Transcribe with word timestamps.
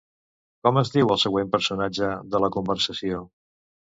Com 0.67 0.79
es 0.81 0.91
diu 0.93 1.11
el 1.15 1.19
següent 1.23 1.51
personatge 1.57 2.09
de 2.35 2.43
la 2.45 2.51
conversació? 2.57 3.21